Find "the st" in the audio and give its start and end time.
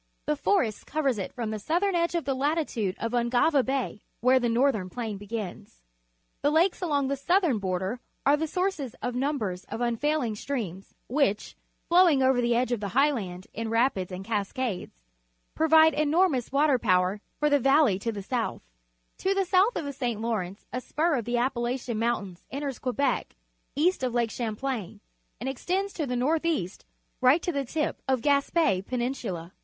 19.85-20.19